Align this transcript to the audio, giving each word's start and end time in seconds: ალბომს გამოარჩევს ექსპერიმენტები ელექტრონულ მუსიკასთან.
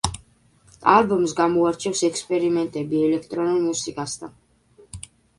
ალბომს 0.91 1.33
გამოარჩევს 1.39 1.99
ექსპერიმენტები 2.07 3.01
ელექტრონულ 3.09 3.61
მუსიკასთან. 3.67 4.33